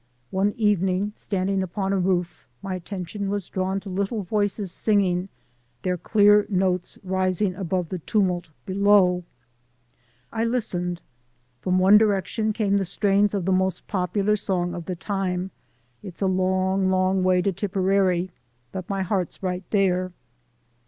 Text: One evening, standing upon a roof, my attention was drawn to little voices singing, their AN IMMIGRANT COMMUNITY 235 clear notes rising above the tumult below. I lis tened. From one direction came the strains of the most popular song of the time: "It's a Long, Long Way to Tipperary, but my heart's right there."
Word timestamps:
One 0.31 0.55
evening, 0.57 1.11
standing 1.13 1.61
upon 1.61 1.93
a 1.93 1.99
roof, 1.99 2.47
my 2.63 2.73
attention 2.73 3.29
was 3.29 3.47
drawn 3.49 3.79
to 3.81 3.89
little 3.91 4.23
voices 4.23 4.71
singing, 4.71 5.29
their 5.83 5.93
AN 5.93 5.99
IMMIGRANT 5.99 6.47
COMMUNITY 6.47 6.47
235 6.47 6.47
clear 6.91 7.13
notes 7.13 7.23
rising 7.23 7.53
above 7.55 7.89
the 7.89 7.99
tumult 7.99 8.49
below. 8.65 9.23
I 10.33 10.43
lis 10.43 10.73
tened. 10.73 11.01
From 11.59 11.77
one 11.77 11.99
direction 11.99 12.51
came 12.51 12.77
the 12.77 12.83
strains 12.83 13.35
of 13.35 13.45
the 13.45 13.51
most 13.51 13.87
popular 13.87 14.35
song 14.35 14.73
of 14.73 14.85
the 14.85 14.95
time: 14.95 15.51
"It's 16.01 16.23
a 16.23 16.25
Long, 16.25 16.89
Long 16.89 17.21
Way 17.21 17.43
to 17.43 17.51
Tipperary, 17.51 18.31
but 18.71 18.89
my 18.89 19.03
heart's 19.03 19.43
right 19.43 19.69
there." 19.69 20.13